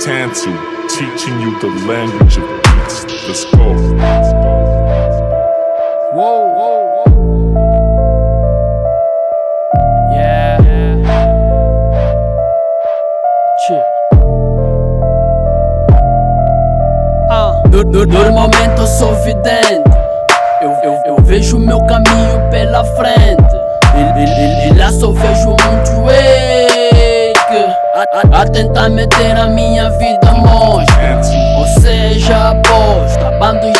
[0.00, 0.50] Tantu,
[0.88, 3.04] teaching you the language of beats.
[3.26, 3.74] Let's go.
[6.14, 7.52] Whoa, whoa, whoa.
[10.14, 10.58] Yeah.
[13.66, 13.84] Chill.
[17.30, 17.52] Ah.
[17.70, 19.82] No- no- Normalmente eu sou vidente.
[20.62, 23.56] Eu, eu, eu vejo meu caminho pela frente.
[23.96, 26.17] E, e- e- lá só vejo muito wake.
[28.38, 30.20] A, tentar meter a minha vida.
[30.20, 30.38] Tantu,
[31.58, 33.77] Ou seja, aposta, bandos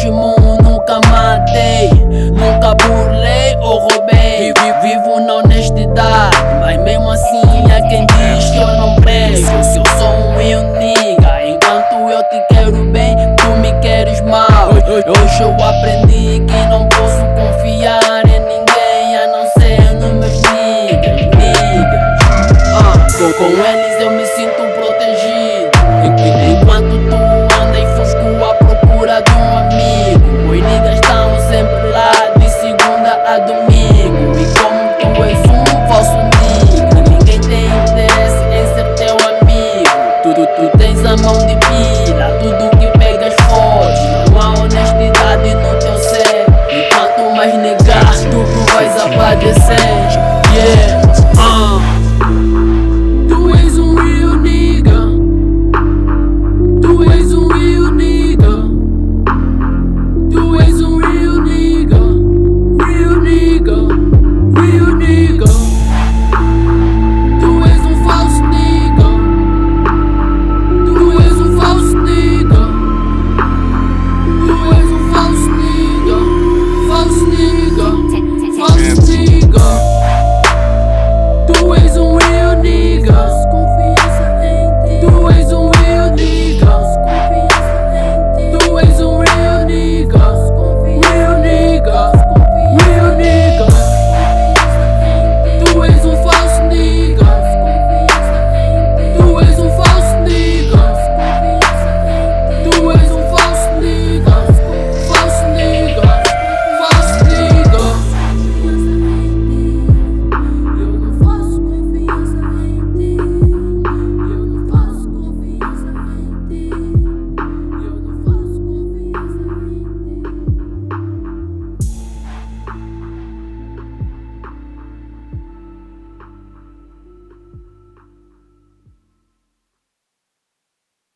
[0.00, 1.90] próximo, nunca matei.
[2.32, 4.52] Nunca burlei ou roubei.
[4.58, 9.62] Vi- Vivo na honestidade, mas mesmo assim há quem diz que eu não presto.
[9.62, 10.36] Se eu sou um
[10.78, 14.70] nigga, enquanto eu te quero bem, tu me queres mal.
[14.70, 17.99] Hoje eu aprendi que não posso confiar